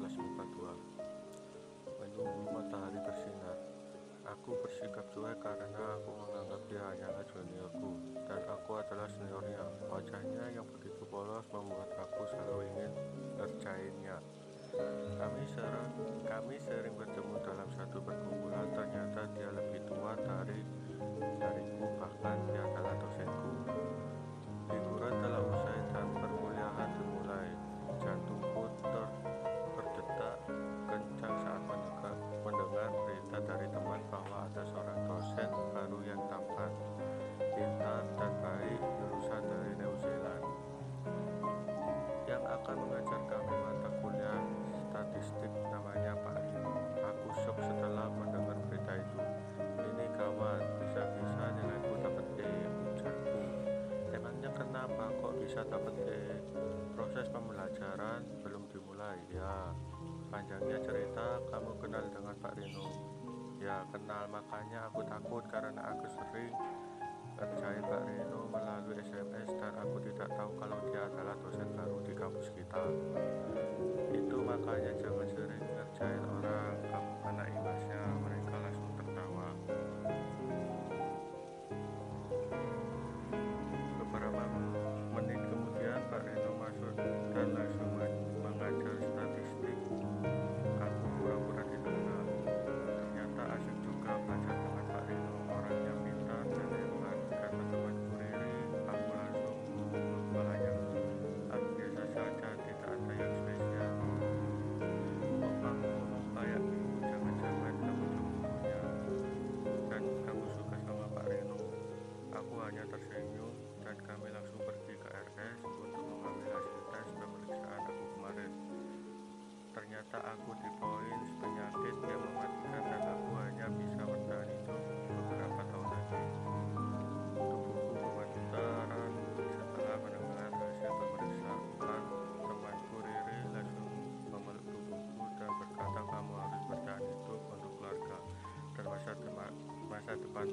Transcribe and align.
42 0.00 2.00
Menunggu 2.00 2.48
matahari 2.48 2.96
bersinar. 3.04 3.60
Aku 4.24 4.56
bersikap 4.64 5.04
cuek 5.12 5.36
karena 5.44 6.00
aku 6.00 6.10
menganggap 6.16 6.60
dia 6.72 6.80
hanyalah 6.80 7.20
juniorku 7.28 8.00
Dan 8.24 8.40
aku 8.48 8.80
adalah 8.80 9.04
seniornya 9.12 9.60
Wajahnya 9.92 10.56
yang 10.56 10.64
begitu 10.72 11.04
polos 11.04 11.44
membuat 11.52 11.92
aku 12.00 12.24
selalu 12.32 12.64
ingin 12.72 12.92
ngerjainnya. 13.36 14.16
Kami 15.20 15.44
sering, 15.50 15.92
kami 16.24 16.56
sering 16.62 16.94
bertemu 16.94 17.34
dalam 17.42 17.68
satu 17.74 17.98
perkumpulan 18.00 18.70
ternyata 18.70 19.26
dia 19.34 19.50
lebih 19.50 19.82
tua 19.84 20.14
dari 20.16 20.62
dariku 21.40 21.84
bahkan 21.98 22.38
dia 22.48 22.62
adalah 22.62 22.94
dosenku. 23.02 23.52
Liburan 24.70 25.14
telah 25.18 25.42
usai 25.42 25.79
panjangnya 60.40 60.80
cerita, 60.80 61.36
kamu 61.52 61.72
kenal 61.84 62.00
dengan 62.08 62.32
Pak 62.40 62.56
Rino. 62.56 62.88
Ya, 63.60 63.84
kenal, 63.92 64.24
makanya 64.32 64.88
aku 64.88 65.04
takut 65.04 65.44
karena 65.52 65.92
aku 65.92 66.08
sering 66.08 66.56
percaya 67.36 67.76
Pak 67.84 68.08
Rino 68.08 68.48
melalui 68.48 68.96
SMS 69.04 69.52
dan 69.60 69.76
aku 69.76 70.00
tidak 70.00 70.32
tahu 70.32 70.48
kalau 70.56 70.80
dia 70.88 71.04
adalah 71.12 71.36
dosen 71.44 71.68
baru 71.76 72.00
di 72.00 72.16
kampus 72.16 72.56
kita. 72.56 72.84
Itu 74.16 74.40
makanya 74.40 74.96
jangan 74.96 75.28
sering 75.28 75.60
percaya 75.60 76.20
orang, 76.24 76.72
kamu 76.88 77.12
anak 77.20 77.46
imbasnya. 77.60 78.04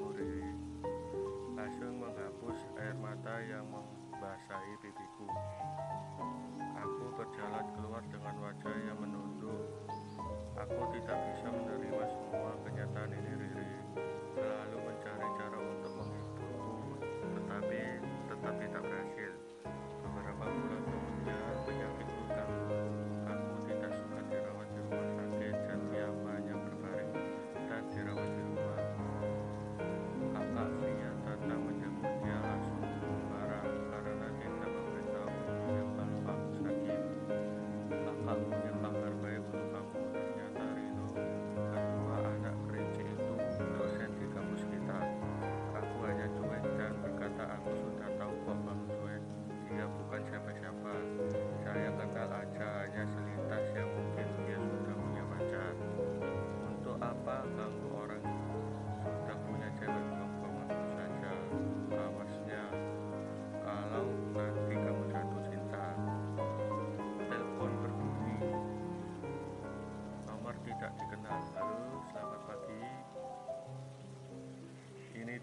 Lord. 0.00 0.27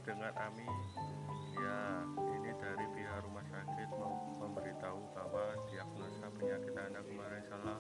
dengan 0.05 0.31
Ami. 0.37 0.69
Ya 1.57 2.05
ini 2.37 2.51
dari 2.61 2.85
pihak 2.93 3.25
rumah 3.25 3.41
sakit 3.49 3.89
mau 3.97 4.13
memberitahu 4.37 5.01
bahwa 5.17 5.57
diagnosa 5.65 6.29
penyakit 6.37 6.73
anda 6.77 7.01
kemarin 7.01 7.43
salah 7.49 7.79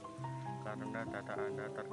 karena 0.65 1.05
data 1.05 1.33
anda 1.37 1.65
ter 1.69 1.84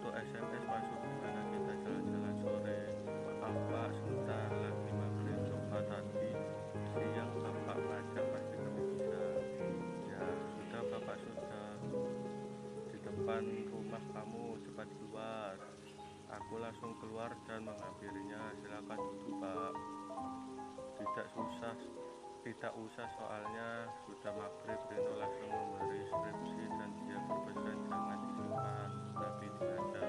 foto 0.00 0.16
SMS 0.16 0.64
masuk 0.64 0.96
gimana 1.04 1.44
kita 1.52 1.72
jalan-jalan 1.84 2.36
sore 2.40 2.80
pak 3.36 3.88
sebentar 4.00 4.48
lagi 4.48 4.90
maghrib 4.96 5.38
coba 5.44 5.78
tadi 5.92 6.32
siang 6.96 7.28
bapak 7.36 7.76
ngajak 7.76 8.24
pasti 8.32 8.56
kami 8.56 8.82
bisa 8.96 9.24
ya 10.08 10.24
sudah 10.56 10.82
bapak 10.88 11.16
sudah 11.20 11.68
di 12.88 12.96
depan 12.96 13.44
rumah 13.68 14.00
kamu 14.16 14.44
cepat 14.64 14.88
keluar. 14.88 15.54
Aku 16.32 16.54
langsung 16.56 16.96
keluar 17.04 17.36
dan 17.44 17.68
menghampirinya 17.68 18.56
silakan 18.64 19.04
duduk 19.04 19.36
pak. 19.36 19.74
Tidak 20.96 21.26
susah 21.36 21.76
tidak 22.40 22.72
usah 22.72 23.04
soalnya 23.20 23.84
sudah 24.08 24.32
maghrib 24.32 24.80
Reno 24.88 25.12
langsung 25.20 25.52
memberi 25.52 26.08
skripsi 26.08 26.64
dan 26.72 26.88
dia 27.04 27.20
berpesan 27.28 27.76
jangan 27.84 28.16
disimpan 28.24 28.99
tapi 29.20 29.46
dibaca 29.52 30.04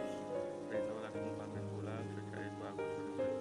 Reno 0.72 0.96
langsung 1.04 1.36
pamit 1.36 1.66
pulang 1.75 2.06
sejak 2.16 2.48
itu 2.48 2.62
aku 2.63 2.84
sudah 2.96 3.40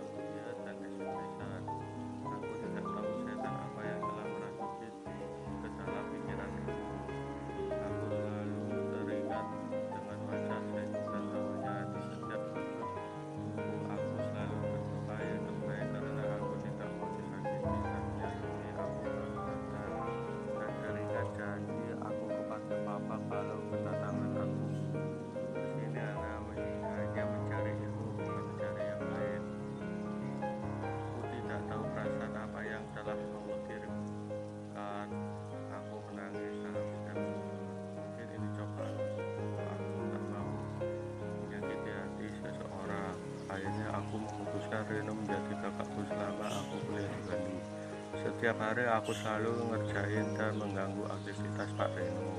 setiap 48.41 48.57
hari 48.57 48.89
aku 48.89 49.13
selalu 49.13 49.53
ngerjain 49.69 50.33
dan 50.33 50.57
mengganggu 50.57 51.05
aktivitas 51.13 51.77
Pak 51.77 51.93
Reno 51.93 52.33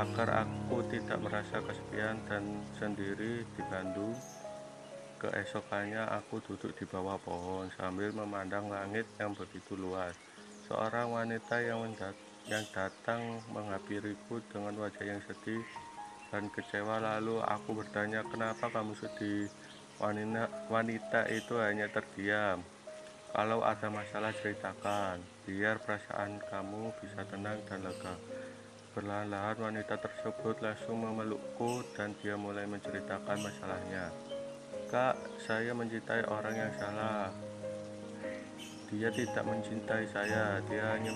agar 0.00 0.48
aku 0.48 0.80
tidak 0.88 1.20
merasa 1.20 1.60
kesepian 1.60 2.16
dan 2.24 2.64
sendiri 2.80 3.44
di 3.44 3.62
Bandung 3.68 4.16
keesokannya 5.20 6.00
aku 6.16 6.40
duduk 6.48 6.72
di 6.80 6.88
bawah 6.88 7.20
pohon 7.20 7.68
sambil 7.76 8.08
memandang 8.16 8.72
langit 8.72 9.04
yang 9.20 9.36
begitu 9.36 9.76
luas. 9.76 10.16
Seorang 10.64 11.12
wanita 11.12 11.60
yang 11.60 11.84
yang 12.48 12.64
datang 12.72 13.44
menghampiriku 13.52 14.40
dengan 14.48 14.80
wajah 14.80 15.12
yang 15.12 15.20
sedih 15.28 15.60
dan 16.32 16.48
kecewa 16.48 17.04
lalu 17.04 17.36
aku 17.44 17.76
bertanya 17.76 18.24
kenapa 18.32 18.72
kamu 18.72 18.96
sedih? 18.96 19.44
Wanita, 20.00 20.72
wanita 20.72 21.28
itu 21.28 21.60
hanya 21.60 21.84
terdiam 21.92 22.64
kalau 23.34 23.64
ada 23.64 23.88
masalah 23.92 24.32
ceritakan 24.32 25.20
biar 25.44 25.80
perasaan 25.82 26.40
kamu 26.48 26.92
bisa 27.00 27.24
tenang 27.28 27.60
dan 27.68 27.84
lega 27.84 28.14
perlahan-lahan 28.92 29.58
wanita 29.58 30.00
tersebut 30.00 30.58
langsung 30.64 31.00
memelukku 31.02 31.84
dan 31.94 32.16
dia 32.20 32.34
mulai 32.34 32.64
menceritakan 32.64 33.38
masalahnya 33.40 34.10
kak 34.88 35.16
saya 35.44 35.76
mencintai 35.76 36.24
orang 36.26 36.54
yang 36.56 36.72
salah 36.76 37.30
dia 38.88 39.12
tidak 39.12 39.44
mencintai 39.44 40.08
saya, 40.08 40.64
dia 40.64 40.96
hanya 40.96 41.12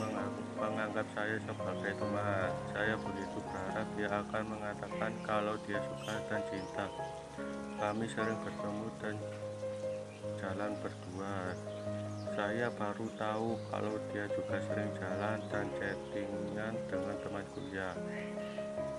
menganggap, 0.60 1.08
saya 1.16 1.40
sebagai 1.40 1.96
teman. 1.96 2.52
Saya 2.68 3.00
begitu 3.00 3.40
berharap 3.48 3.88
dia 3.96 4.08
akan 4.12 4.42
mengatakan 4.44 5.12
kalau 5.24 5.56
dia 5.64 5.80
suka 5.80 6.14
dan 6.28 6.40
cinta. 6.52 6.84
Kami 7.80 8.04
sering 8.12 8.36
bertemu 8.44 8.86
dan 9.00 9.16
jalan 10.36 10.72
berdua. 10.84 11.56
Saya 12.32 12.72
baru 12.72 13.04
tahu 13.20 13.60
kalau 13.68 13.92
dia 14.08 14.24
juga 14.32 14.56
sering 14.64 14.88
jalan 14.96 15.36
dan 15.52 15.68
chattingan 15.76 16.72
dengan 16.88 17.16
teman 17.20 17.44
kuliah. 17.52 17.92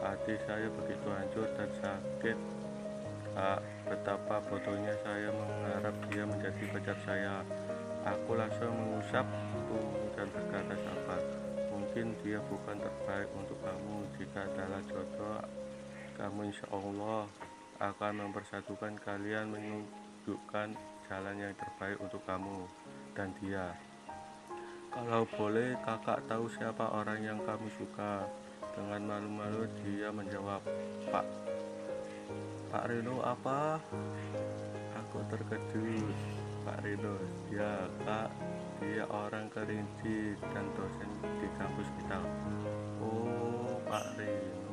Hati 0.06 0.38
saya 0.46 0.70
begitu 0.70 1.08
hancur 1.10 1.50
dan 1.58 1.70
sakit. 1.82 2.38
Kak, 3.34 3.60
betapa 3.90 4.38
bodohnya 4.46 4.94
saya 5.02 5.34
mengharap 5.34 5.96
dia 6.14 6.30
menjadi 6.30 6.64
pacar 6.78 6.98
saya. 7.10 7.42
Aku 8.06 8.38
langsung 8.38 8.70
mengusap 8.70 9.26
tubuh 9.26 10.14
dan 10.14 10.30
berkata 10.30 10.78
sabar. 10.78 11.22
Mungkin 11.74 12.14
dia 12.22 12.38
bukan 12.46 12.78
terbaik 12.78 13.34
untuk 13.34 13.58
kamu. 13.66 13.98
Jika 14.22 14.46
adalah 14.46 14.82
jodoh, 14.86 15.42
kamu 16.22 16.54
insya 16.54 16.70
Allah 16.70 17.26
akan 17.82 18.14
mempersatukan 18.30 18.94
kalian 19.02 19.50
menunjukkan 19.50 20.78
jalan 21.10 21.36
yang 21.42 21.54
terbaik 21.58 21.98
untuk 21.98 22.22
kamu 22.30 22.70
dan 23.14 23.34
dia. 23.42 23.74
Kalau 24.94 25.26
boleh, 25.34 25.74
kakak 25.82 26.22
tahu 26.30 26.46
siapa 26.54 26.94
orang 26.94 27.22
yang 27.26 27.40
kamu 27.42 27.70
suka. 27.78 28.30
Dengan 28.74 29.06
malu-malu 29.06 29.70
dia 29.86 30.10
menjawab, 30.10 30.62
Pak. 31.14 31.26
Pak 32.74 32.84
Reno 32.90 33.22
apa? 33.22 33.78
Aku 34.98 35.22
terkejut. 35.30 36.44
Pak 36.64 36.80
Rino 36.80 37.20
ya 37.52 37.76
kak 38.08 38.32
dia 38.80 39.04
orang 39.12 39.52
kerinci 39.52 40.32
dan 40.56 40.64
dosen 40.80 41.12
di 41.44 41.48
kampus 41.60 41.88
kita 42.00 42.24
oh 43.04 43.84
Pak 43.84 44.16
Rino 44.16 44.72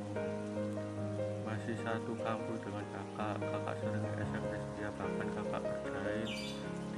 masih 1.42 1.74
satu 1.82 2.14
kampus 2.22 2.58
dengan 2.62 2.86
kakak 2.94 3.42
kakak 3.42 3.74
sering 3.82 4.06
SMS 4.22 4.62
dia 4.78 4.88
bahkan 4.94 5.28
kakak 5.34 5.62
kerjain 5.66 6.30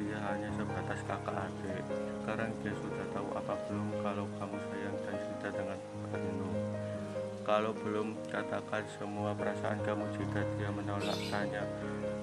dia 0.03 0.19
hanya 0.27 0.51
sebatas 0.59 0.99
kakak 1.07 1.37
adik 1.47 1.85
sekarang 2.27 2.51
dia 2.67 2.75
sudah 2.75 3.07
tahu 3.15 3.29
apa 3.39 3.55
belum 3.71 3.89
kalau 4.03 4.27
kamu 4.43 4.59
sayang 4.67 4.97
dan 5.07 5.17
cinta 5.23 5.49
dengan 5.55 5.79
Pak 5.79 6.19
Rino 6.19 6.51
kalau 7.43 7.73
belum 7.75 8.19
katakan 8.27 8.83
semua 8.99 9.31
perasaan 9.39 9.79
kamu 9.87 10.11
jika 10.19 10.43
dia 10.59 10.71
menolak 10.75 11.19
tanya 11.31 11.63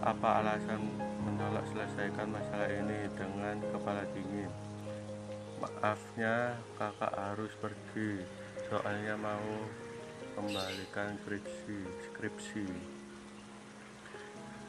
apa 0.03 0.43
alasan 0.43 0.79
menolak 1.23 1.67
selesaikan 1.71 2.31
masalah 2.31 2.71
ini 2.71 3.07
dengan 3.15 3.59
kepala 3.71 4.03
dingin. 4.15 4.51
Maafnya 5.59 6.55
kakak 6.79 7.11
harus 7.15 7.51
pergi, 7.59 8.23
soalnya 8.71 9.19
mau 9.19 9.47
kembalikan 10.39 11.19
skripsi. 11.19 12.98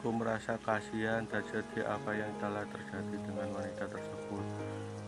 Aku 0.01 0.09
merasa 0.17 0.57
kasihan 0.65 1.21
dan 1.29 1.45
sedih 1.45 1.85
apa 1.85 2.09
yang 2.17 2.33
telah 2.41 2.65
terjadi 2.73 3.21
dengan 3.21 3.53
wanita 3.53 3.85
tersebut. 3.85 4.45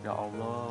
Ya 0.06 0.14
Allah, 0.14 0.70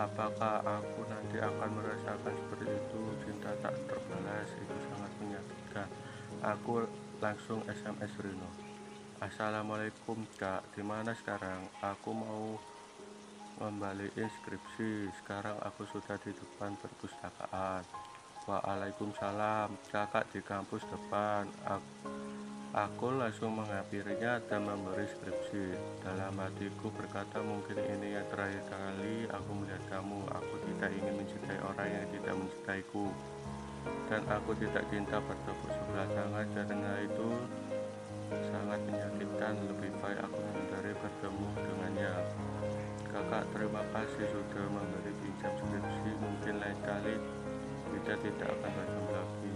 apakah 0.00 0.64
aku 0.64 1.04
nanti 1.04 1.36
akan 1.44 1.68
merasakan 1.76 2.40
seperti 2.40 2.72
itu? 2.72 3.00
Cinta 3.20 3.52
tak 3.60 3.76
terbalas 3.84 4.48
itu 4.56 4.76
sangat 4.88 5.12
menyakitkan. 5.20 5.88
Aku 6.40 6.88
langsung 7.20 7.60
SMS 7.68 8.08
Rino. 8.24 8.48
Assalamualaikum 9.20 10.24
kak, 10.40 10.64
di 10.72 10.80
mana 10.80 11.12
sekarang? 11.12 11.60
Aku 11.84 12.16
mau 12.16 12.56
ngembaliin 13.60 14.32
skripsi. 14.40 15.12
Sekarang 15.20 15.60
aku 15.60 15.84
sudah 15.84 16.16
di 16.24 16.32
depan 16.32 16.80
perpustakaan. 16.80 17.84
Waalaikumsalam, 18.48 19.76
kakak 19.92 20.32
di 20.32 20.40
kampus 20.40 20.80
depan. 20.88 21.44
Aku, 21.68 22.29
aku 22.70 23.10
langsung 23.18 23.58
menghampirinya 23.58 24.38
dan 24.46 24.62
memberi 24.62 25.06
skripsi. 25.10 25.74
Dalam 26.06 26.38
hatiku 26.38 26.94
berkata 26.94 27.42
mungkin 27.42 27.78
ini 27.82 28.14
yang 28.14 28.26
terakhir 28.30 28.62
kali 28.70 29.26
aku 29.26 29.50
melihat 29.58 29.82
kamu. 29.90 30.20
Aku 30.30 30.54
tidak 30.70 30.90
ingin 30.94 31.14
mencintai 31.18 31.58
orang 31.66 31.88
yang 31.90 32.06
tidak 32.14 32.34
mencintaiku. 32.38 33.06
Dan 34.06 34.22
aku 34.28 34.50
tidak 34.60 34.84
cinta 34.92 35.16
bertepuk 35.18 35.70
sebelah 35.72 36.08
tangan 36.12 36.46
karena 36.52 36.92
itu 37.00 37.28
sangat 38.30 38.80
menyakitkan 38.86 39.54
lebih 39.66 39.90
baik 39.98 40.20
aku 40.22 40.38
menghindari 40.38 40.92
bertemu 40.94 41.46
dengannya 41.58 42.12
kakak 43.10 43.44
terima 43.50 43.82
kasih 43.90 44.26
sudah 44.30 44.66
memberi 44.70 45.12
pinjam 45.18 45.50
skripsi 45.58 46.10
mungkin 46.22 46.54
lain 46.62 46.78
kali 46.86 47.14
kita 47.90 48.14
tidak 48.22 48.48
akan 48.54 48.70
bertemu 48.70 49.10
lagi 49.10 49.49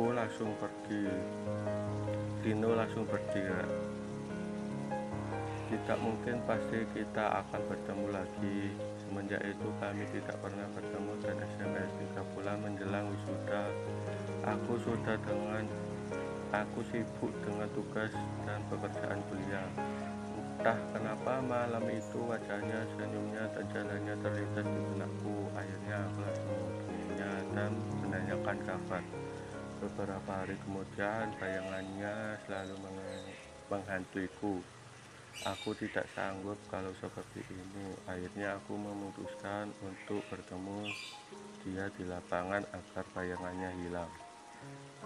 aku 0.00 0.16
langsung 0.16 0.56
pergi 0.56 1.12
Dino 2.40 2.72
langsung 2.72 3.04
pergi 3.04 3.36
ya. 3.36 3.60
tidak 5.68 5.98
mungkin 6.00 6.40
pasti 6.48 6.88
kita 6.96 7.44
akan 7.44 7.60
bertemu 7.68 8.06
lagi 8.08 8.72
semenjak 9.04 9.44
itu 9.44 9.68
kami 9.76 10.08
tidak 10.08 10.40
pernah 10.40 10.64
bertemu 10.72 11.12
dan 11.20 11.36
SMS 11.52 11.90
tiga 12.00 12.22
bulan 12.32 12.56
menjelang 12.64 13.12
wisuda 13.12 13.62
Aku 14.48 14.80
sudah 14.80 15.20
dengan 15.20 15.68
aku 16.48 16.80
sibuk 16.88 17.32
dengan 17.44 17.68
tugas 17.76 18.08
dan 18.48 18.60
pekerjaan 18.72 19.20
kuliah. 19.28 19.68
Entah 20.32 20.80
kenapa 20.96 21.44
malam 21.44 21.84
itu 21.92 22.24
wajahnya, 22.24 22.88
senyumnya, 22.96 23.52
dan 23.52 23.64
jalannya 23.68 24.16
terlintas 24.24 24.64
di 24.64 24.80
benakku. 24.96 25.36
Akhirnya 25.52 25.96
aku 26.08 26.18
langsung 26.24 26.60
dan 27.52 27.76
menanyakan 28.00 28.56
kabar. 28.64 29.19
Beberapa 29.80 30.44
hari 30.44 30.60
kemudian 30.60 31.32
bayangannya 31.40 32.36
selalu 32.44 32.76
menghantuiku. 33.72 34.60
Aku 35.48 35.72
tidak 35.72 36.04
sanggup 36.12 36.60
kalau 36.68 36.92
seperti 37.00 37.40
ini. 37.48 37.96
Akhirnya 38.04 38.60
aku 38.60 38.76
memutuskan 38.76 39.72
untuk 39.80 40.20
bertemu 40.28 40.84
dia 41.64 41.88
di 41.96 42.04
lapangan 42.04 42.60
agar 42.76 43.04
bayangannya 43.16 43.72
hilang. 43.80 44.12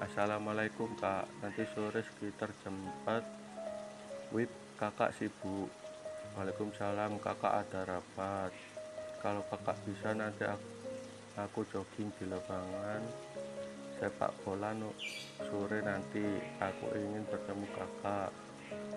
Assalamualaikum 0.02 0.90
kak, 0.98 1.30
nanti 1.38 1.62
sore 1.70 2.02
sekitar 2.02 2.50
jam 2.66 2.74
4 3.06 4.34
Wip, 4.34 4.50
kakak 4.74 5.14
sibuk 5.14 5.70
Waalaikumsalam, 6.34 7.22
kakak 7.22 7.62
ada 7.62 7.86
rapat 7.86 8.50
Kalau 9.22 9.46
kakak 9.46 9.78
bisa 9.86 10.10
nanti 10.18 10.42
aku, 10.42 10.66
aku 11.38 11.62
jogging 11.70 12.10
di 12.18 12.26
lapangan 12.26 13.06
sepak 13.98 14.32
bola 14.42 14.74
no, 14.74 14.90
sore 15.46 15.78
nanti 15.84 16.22
aku 16.58 16.86
ingin 16.98 17.22
bertemu 17.30 17.66
kakak. 17.74 18.30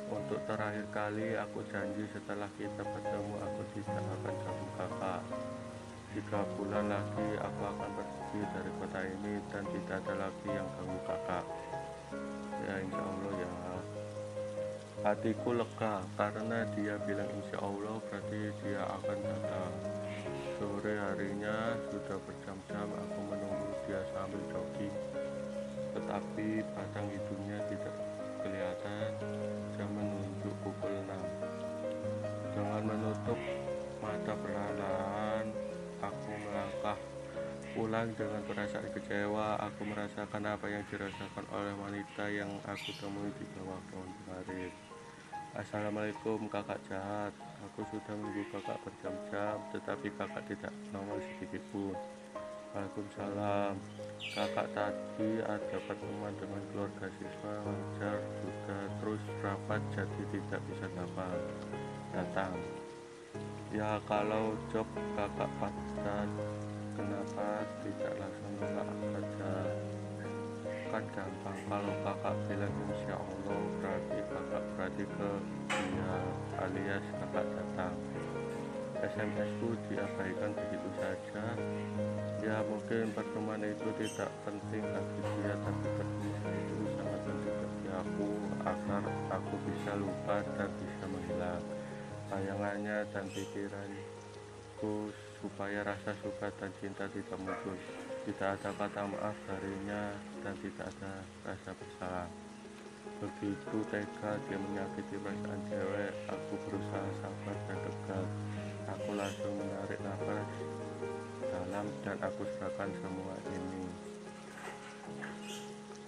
Untuk 0.07 0.39
terakhir 0.47 0.87
kali 0.95 1.35
aku 1.35 1.61
janji 1.67 2.07
setelah 2.15 2.47
kita 2.55 2.81
bertemu 2.81 3.33
aku 3.43 3.61
tidak 3.75 4.01
akan 4.01 4.35
ganggu 4.41 4.67
kakak. 4.79 5.21
Tiga 6.15 6.39
bulan 6.57 6.85
lagi 6.89 7.29
aku 7.37 7.61
akan 7.67 7.89
pergi 7.93 8.41
dari 8.55 8.71
kota 8.79 8.99
ini 9.05 9.33
dan 9.53 9.63
tidak 9.69 9.97
ada 10.01 10.13
lagi 10.27 10.47
yang 10.49 10.67
ganggu 10.79 10.99
kakak. 11.05 11.45
Ya 12.65 12.75
insya 12.81 13.03
Allah 13.03 13.33
ya. 13.37 13.51
Hatiku 14.97 15.53
lega 15.53 16.01
karena 16.17 16.65
dia 16.73 16.97
bilang 17.05 17.29
insya 17.37 17.61
Allah 17.61 17.95
berarti 18.09 18.39
dia 18.65 18.81
akan 18.81 19.17
datang. 19.23 19.73
Sore 20.57 20.93
harinya 20.97 21.77
sudah 21.93 22.17
berjam-jam 22.25 22.87
aku 22.91 23.19
menunggu 23.29 23.46
dia 23.87 24.03
sambil 24.11 24.43
jogging 24.51 24.93
tetapi 25.97 26.61
padang 26.77 27.07
hidungnya 27.09 27.57
tidak 27.65 27.95
kelihatan. 28.45 29.09
Jam 29.73 29.89
menunjuk 29.97 30.53
pukul 30.61 30.93
6 30.93 32.53
dengan 32.53 32.81
menutup 32.85 33.39
mata 33.97 34.33
perlahan 34.37 35.45
aku 36.01 36.31
melangkah 36.37 36.97
pulang 37.73 38.09
dengan 38.13 38.41
perasaan 38.45 38.89
kecewa. 38.93 39.57
Aku 39.69 39.85
merasakan 39.85 40.43
apa 40.45 40.65
yang 40.69 40.85
dirasakan 40.89 41.45
oleh 41.53 41.73
wanita 41.77 42.25
yang 42.29 42.49
aku 42.65 42.93
temui 42.97 43.29
di 43.37 43.45
bawah 43.57 43.81
pohon 43.89 44.09
kemarin. 44.21 44.71
Assalamualaikum 45.57 46.45
kakak 46.49 46.77
jahat. 46.85 47.33
Aku 47.73 47.81
sudah 47.89 48.13
menunggu 48.13 48.45
kakak 48.53 48.77
berjam-jam 48.85 49.57
tetapi 49.73 50.13
kakak 50.13 50.45
tidak 50.45 50.73
nongol 50.93 51.17
sedikit 51.21 51.61
pun 51.73 51.97
Waalaikumsalam. 52.77 53.73
Kakak 54.37 54.69
tadi 54.77 55.41
ada 55.41 55.77
pertemuan 55.89 56.29
dengan 56.37 56.61
keluarga 56.69 57.09
siswa 57.17 57.65
wajar 57.65 58.21
juga 58.37 58.77
terus 59.01 59.23
rapat 59.41 59.81
jadi 59.97 60.21
tidak 60.29 60.61
bisa 60.69 60.85
dapat 60.93 61.41
datang. 62.13 62.53
Ya 63.73 63.97
kalau 64.05 64.53
job 64.69 64.85
kakak 65.17 65.49
pada 65.57 66.29
kenapa 66.93 67.65
tidak 67.81 68.13
langsung 68.21 68.53
nolak 68.61 68.89
saja? 69.09 69.53
Kan 70.93 71.03
gampang 71.17 71.59
kalau 71.65 71.95
kakak 72.05 72.35
bilang 72.45 72.75
insya 72.93 73.17
Allah 73.17 73.61
berarti 73.81 74.17
kakak 74.21 74.63
berarti 74.77 75.03
ke 75.17 75.29
dia 75.65 76.13
alias 76.61 77.05
kakak 77.25 77.45
datang 77.57 77.97
SMS 79.05 79.49
ku 79.61 79.77
diabaikan 79.89 80.51
begitu 80.57 80.89
saja. 80.97 81.45
Ya 82.41 82.57
mungkin 82.65 83.13
pertemuan 83.13 83.61
itu 83.61 83.89
tidak 84.01 84.31
penting 84.41 84.81
bagi 84.81 85.19
dia 85.37 85.53
tapi 85.61 85.85
pertemuan 85.85 86.53
itu 86.57 86.83
sangat 86.97 87.21
penting 87.21 87.55
bagi 87.57 87.87
aku 87.93 88.29
agar 88.65 89.03
aku 89.37 89.55
bisa 89.69 89.91
lupa 89.97 90.37
dan 90.57 90.69
bisa 90.81 91.03
menghilang 91.05 91.63
bayangannya 92.27 92.97
dan 93.13 93.25
pikiranku 93.31 95.13
supaya 95.37 95.85
rasa 95.85 96.11
suka 96.25 96.49
dan 96.57 96.71
cinta 96.81 97.05
tidak 97.13 97.37
muncul. 97.37 97.77
Tidak 98.27 98.49
ada 98.59 98.69
kata 98.75 99.07
maaf 99.07 99.35
darinya 99.47 100.11
dan 100.43 100.53
tidak 100.59 100.89
ada 100.97 101.13
rasa 101.47 101.71
bersalah. 101.77 102.29
Begitu 103.17 103.77
tega 103.89 104.31
dia 104.45 104.57
menyakiti 104.59 105.15
perasaan 105.17 105.61
cewek 105.71 106.11
aku 106.29 106.53
berusaha 106.67 107.09
sabar 107.23 107.57
dan 107.65 107.77
tegar 107.87 108.25
aku 108.87 109.09
langsung 109.13 109.53
menarik 109.59 109.99
nafas 109.99 110.47
dalam 111.43 111.85
dan 112.01 112.17
aku 112.23 112.41
serahkan 112.55 112.89
semua 113.03 113.35
ini. 113.51 113.83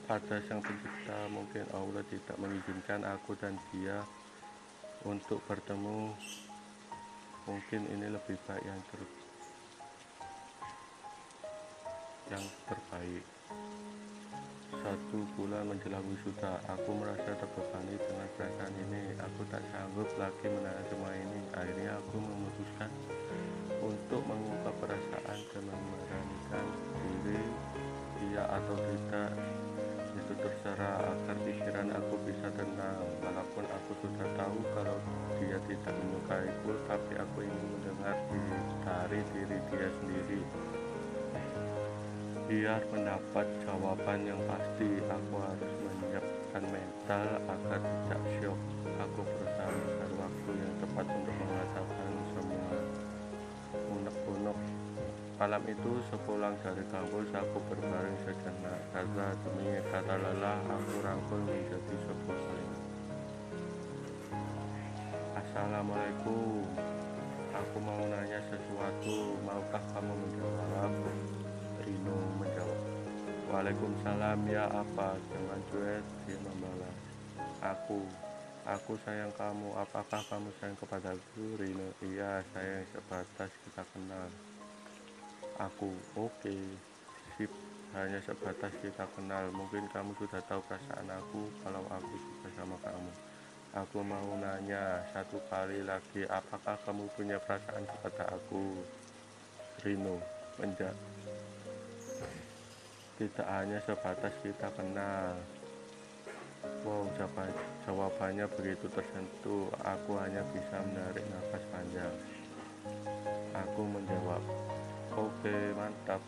Pada 0.07 0.41
sang 0.49 0.63
pencipta 0.63 1.29
mungkin 1.29 1.67
Allah 1.75 2.01
tidak 2.09 2.37
mengizinkan 2.41 3.05
aku 3.05 3.37
dan 3.37 3.59
dia 3.69 4.01
untuk 5.05 5.43
bertemu. 5.45 6.15
Mungkin 7.45 7.81
ini 7.93 8.07
lebih 8.13 8.37
baik 8.45 8.65
yang 8.65 8.81
yang 12.29 12.45
terbaik 12.69 13.25
satu 14.79 15.19
bulan 15.35 15.67
menjelang 15.67 16.03
wisuda 16.07 16.55
aku 16.71 16.95
merasa 16.95 17.35
terbebani 17.35 17.99
dengan 17.99 18.27
perasaan 18.35 18.73
ini. 18.87 19.03
Aku 19.19 19.41
tak 19.51 19.63
sanggup 19.75 20.07
lagi 20.15 20.45
menahan 20.47 20.85
semua 20.87 21.11
ini. 21.11 21.39
Akhirnya 21.51 21.99
aku 21.99 22.15
memutuskan 22.23 22.91
untuk 23.83 24.21
mengungkap 24.23 24.75
perasaan 24.79 25.37
dan 25.51 25.63
memberanikan 25.67 26.65
diri 26.95 27.43
iya 28.31 28.43
atau 28.47 28.75
tidak 28.79 29.31
itu 30.15 30.33
terserah 30.35 30.95
agar 31.11 31.37
pikiran 31.43 31.87
aku 31.99 32.15
bisa 32.23 32.47
tenang. 32.55 33.03
Walaupun 33.19 33.65
aku 33.67 33.91
sudah 33.99 34.27
tahu 34.39 34.57
kalau 34.79 34.97
dia 35.43 35.59
tidak 35.67 35.93
menyukaiku 35.95 36.71
tapi 36.87 37.13
aku 37.19 37.37
ingin 37.43 37.65
mendengar 37.75 38.15
dari 38.87 39.19
diri 39.35 39.57
dia 39.71 39.89
sendiri 39.99 40.41
biar 42.49 42.81
mendapat 42.89 43.45
jawaban 43.61 44.25
yang 44.25 44.41
pasti 44.49 44.89
aku 45.05 45.35
harus 45.37 45.73
menyiapkan 45.85 46.63
mental 46.73 47.27
agar 47.45 47.77
tidak 47.77 48.21
syok 48.41 48.59
aku 48.97 49.21
berusaha 49.21 49.69
mencari 49.69 50.15
waktu 50.17 50.51
yang 50.57 50.73
tepat 50.81 51.05
untuk 51.13 51.35
mengatakan 51.37 52.09
semua 52.33 52.77
unek-unek 53.93 54.57
Malam 55.37 55.63
itu 55.71 55.91
sepulang 56.09 56.57
dari 56.65 56.83
kampus 56.89 57.29
aku 57.37 57.57
berbaring 57.69 58.17
sejenak 58.25 58.81
karena 58.97 59.29
demi 59.45 59.69
kata 59.87 60.15
lelah 60.19 60.59
aku 60.67 60.93
rangkul 60.99 61.39
menjadi 61.47 61.95
sebuah 61.95 62.39
kalimat. 62.43 62.83
Assalamualaikum. 65.39 66.65
Aku 67.55 67.77
mau 67.79 68.03
nanya 68.03 68.39
sesuatu, 68.51 69.39
maukah 69.47 69.83
kamu 69.95 70.11
menjawab? 70.11 70.78
Waalaikumsalam 73.49 74.39
ya 74.45 74.65
apa? 74.69 75.17
Dengan 75.29 75.59
cuek 75.73 76.05
dia 76.29 76.37
membalas. 76.45 76.97
Aku, 77.59 78.05
aku 78.63 78.93
sayang 79.03 79.33
kamu. 79.35 79.73
Apakah 79.73 80.21
kamu 80.29 80.53
sayang 80.61 80.77
kepadaku? 80.77 81.57
Rino, 81.57 81.89
iya 82.05 82.45
sayang 82.53 82.85
sebatas 82.93 83.49
kita 83.65 83.83
kenal 83.93 84.29
aku 85.59 85.91
oke 86.15 86.31
okay. 86.39 86.63
sip 87.35 87.51
hanya 87.91 88.23
sebatas 88.23 88.71
kita 88.79 89.03
kenal 89.11 89.51
mungkin 89.51 89.91
kamu 89.91 90.15
sudah 90.15 90.39
tahu 90.47 90.63
perasaan 90.71 91.11
aku 91.11 91.51
kalau 91.59 91.83
aku 91.91 92.15
suka 92.15 92.47
sama 92.55 92.79
kamu 92.79 93.11
aku 93.75 93.99
mau 93.99 94.29
nanya 94.39 95.03
satu 95.11 95.35
kali 95.51 95.83
lagi 95.83 96.23
apakah 96.31 96.79
kamu 96.87 97.11
punya 97.19 97.37
perasaan 97.43 97.83
kepada 97.83 98.39
aku 98.39 98.87
Rino 99.83 100.15
menjawab 100.63 100.95
tidak 103.19 103.47
hanya 103.51 103.77
sebatas 103.83 104.33
kita 104.39 104.67
kenal 104.79 105.35
Wow, 106.83 107.07
jawabannya 107.87 108.47
begitu 108.55 108.87
tersentuh. 108.91 109.67
Aku 109.83 110.15
hanya 110.15 110.43
bisa 110.51 110.79
menarik 110.91 111.23
nafas 111.27 111.63
panjang. 111.71 112.15
Aku 113.51 113.83
menjawab, 113.83 114.43
oke 115.15 115.55
mantap 115.75 116.23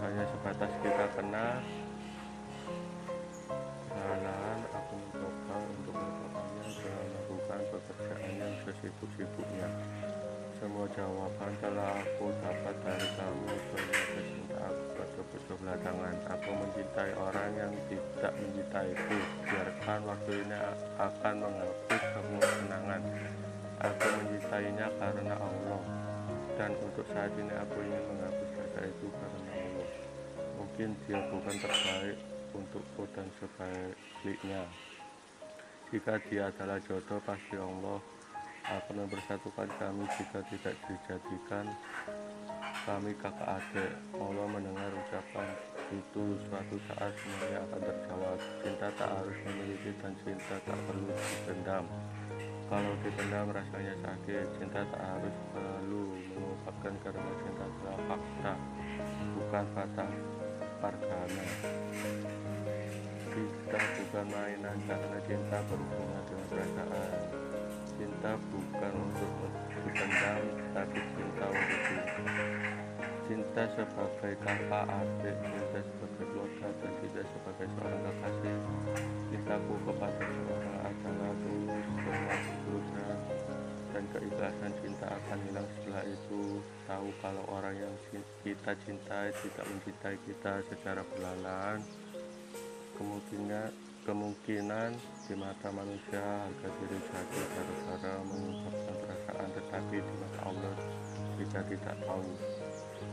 hanya 0.00 0.24
sebatas 0.32 0.72
kita 0.80 1.06
kenal 1.12 1.60
perlahan 3.90 4.60
aku 4.72 4.94
mencoba 4.96 5.54
untuk 5.60 5.94
melakukannya 5.96 6.64
dengan 6.72 7.04
melakukan 7.12 7.60
pekerjaan 7.68 8.32
yang 8.40 8.54
sesibuk-sibuknya 8.64 9.68
semua 10.60 10.84
jawaban 10.92 11.52
telah 11.64 11.96
aku 12.04 12.28
dapat 12.44 12.76
dari 12.84 13.08
kamu. 13.16 13.48
Ternyata 13.72 14.20
cinta 14.28 14.56
aku 14.68 14.84
betul-betul 14.92 15.56
belakangan. 15.64 16.14
Aku 16.36 16.48
mencintai 16.52 17.12
orang 17.16 17.50
yang 17.56 17.72
tidak 17.88 18.32
mencintaiku. 18.36 19.16
Biarkan 19.48 20.00
waktu 20.04 20.32
ini 20.44 20.56
akan 21.00 21.34
menghapus 21.40 22.02
semua 22.12 22.44
kenangan. 22.44 23.02
Aku 23.88 24.06
mencintainya 24.20 24.86
karena 25.00 25.34
Allah. 25.40 25.82
Dan 26.60 26.70
untuk 26.84 27.08
saat 27.08 27.32
ini 27.40 27.54
aku 27.56 27.76
ingin 27.80 28.02
menghapus 28.12 28.48
rasa 28.60 28.80
itu 28.84 29.06
karena 29.16 29.52
Allah. 29.56 29.88
Mungkin 30.60 30.88
dia 31.08 31.18
bukan 31.32 31.56
terbaik 31.56 32.18
untukku 32.52 33.02
dan 33.16 33.26
sebaliknya. 33.40 34.68
Jika 35.88 36.20
dia 36.28 36.52
adalah 36.52 36.76
jodoh 36.84 37.18
pasti 37.24 37.56
Allah 37.56 38.19
akan 38.68 38.94
mempersatukan 39.06 39.68
kami 39.80 40.04
jika 40.18 40.40
tidak 40.52 40.74
dijadikan? 40.84 41.66
Kami 42.80 43.12
kakak 43.20 43.60
adik 43.60 43.92
Allah 44.16 44.46
mendengar 44.48 44.88
ucapan 44.88 45.48
itu 45.92 46.24
suatu 46.48 46.76
saat 46.88 47.12
semuanya 47.18 47.58
akan 47.68 47.80
terjawab. 47.82 48.38
Cinta 48.64 48.88
tak 48.96 49.10
harus 49.20 49.36
memiliki 49.44 49.90
dan 50.00 50.12
cinta 50.24 50.56
tak 50.64 50.78
perlu 50.88 51.08
dipendam. 51.12 51.84
Kalau 52.70 52.92
dipendam 53.02 53.46
rasanya 53.52 53.94
sakit 54.00 54.46
cinta 54.56 54.80
tak 54.86 55.02
harus 55.02 55.34
selalu 55.52 56.04
mengungkapkan 56.32 56.94
karena 57.04 57.30
cinta 57.42 57.64
adalah 57.68 57.98
fakta 58.06 58.52
bukan 59.36 59.64
kata 59.76 60.06
pargana. 60.80 61.46
Kita 63.30 63.78
bukan 63.78 64.26
mainan 64.30 64.76
karena 64.88 65.18
cinta 65.28 65.58
berhubungan 65.68 66.22
dengan 66.26 66.46
perasaan 66.48 67.40
cinta 68.00 68.32
bukan 68.48 68.92
untuk 68.96 69.30
dipendam 69.84 70.40
tapi 70.72 70.98
cinta 71.12 71.44
untuk 71.52 72.08
cinta 73.28 73.62
sebagai 73.76 74.32
kakak 74.40 74.86
adik 74.88 75.36
cinta 75.44 75.78
sebagai 75.84 76.24
keluarga 76.32 76.68
dan 76.80 76.92
cinta 76.96 77.22
sebagai 77.28 77.66
seorang 77.76 78.00
kekasih. 78.08 78.56
Cintaku 79.28 79.74
kepada 79.84 80.24
seorang 80.24 80.80
adalah 80.80 81.32
tulus 81.44 81.86
berusaha 82.64 83.14
dan 83.92 84.04
keikhlasan 84.16 84.72
cinta 84.80 85.06
akan 85.12 85.38
hilang 85.44 85.68
setelah 85.76 86.04
itu. 86.08 86.42
Tahu 86.88 87.08
kalau 87.20 87.44
orang 87.52 87.76
yang 87.76 87.94
kita 88.40 88.72
cintai 88.80 89.28
tidak 89.44 89.66
mencintai 89.68 90.16
kita 90.24 90.52
secara 90.72 91.02
perlahan 91.04 91.84
kemungkinan 92.96 93.89
kemungkinan 94.10 94.90
di 95.30 95.38
mata 95.38 95.70
manusia 95.70 96.18
harga 96.18 96.66
diri 96.82 96.98
jatuh 96.98 97.46
gara-gara 97.54 98.14
mengungkapkan 98.26 98.96
perasaan 99.06 99.48
tetapi 99.54 99.96
di 100.02 100.14
mata 100.18 100.40
Allah 100.50 100.74
kita 101.38 101.60
tidak 101.70 101.96
tahu. 102.02 102.30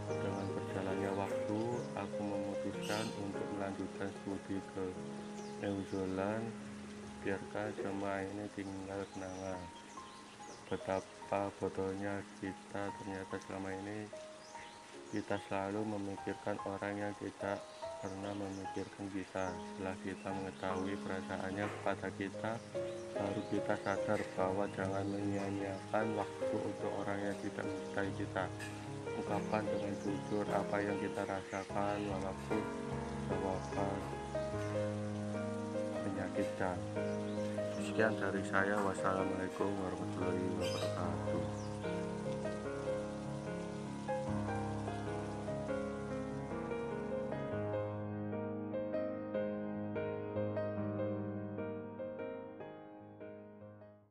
Dengan 0.09 0.45
berjalannya 0.57 1.11
waktu 1.13 1.59
aku 2.01 2.19
memutuskan 2.25 3.05
untuk 3.21 3.45
melanjutkan 3.53 4.09
studi 4.09 4.57
ke 4.73 4.85
New 5.61 5.77
Zealand 5.93 6.49
biarkan 7.21 7.69
semua 7.77 8.25
ini 8.25 8.45
tinggal 8.57 9.01
kenangan. 9.13 9.61
Betapa 10.65 11.53
bodohnya 11.61 12.25
kita 12.41 12.89
ternyata 12.97 13.37
selama 13.45 13.69
ini 13.85 14.09
kita 15.13 15.37
selalu 15.45 15.93
memikirkan 15.93 16.57
orang 16.65 16.93
yang 16.97 17.13
tidak 17.21 17.61
pernah 18.01 18.33
memikirkan 18.33 19.05
kita. 19.09 19.45
Setelah 19.49 19.95
kita 20.05 20.29
mengetahui 20.29 20.93
perasaannya 21.01 21.65
kepada 21.65 22.07
kita 22.17 22.51
baru 23.17 23.41
kita 23.49 23.73
sadar 23.81 24.19
bahwa 24.37 24.65
jangan 24.77 25.05
menyia-nyiakan 25.09 26.05
waktu 26.13 26.55
untuk 26.61 26.91
orang 27.01 27.17
yang 27.17 27.37
tidak 27.41 27.65
mencintai 27.65 28.11
kita. 28.13 28.45
Ungkapkan 29.17 29.63
dengan 29.65 29.93
jujur 30.05 30.45
apa 30.53 30.77
yang 30.77 30.97
kita 31.01 31.21
rasakan 31.25 31.97
walaupun 32.05 32.61
jawaban 33.25 33.99
menyakitkan. 36.05 36.77
Sekian 37.81 38.13
dari 38.21 38.43
saya. 38.45 38.77
Wassalamualaikum 38.85 39.69
warahmatullahi 39.81 40.45
wabarakatuh 40.61 41.66